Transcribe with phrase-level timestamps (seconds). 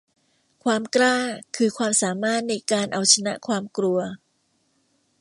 [0.63, 1.17] ความกล้า
[1.55, 3.99] คือความสามารถในการเอาชนะความกลัว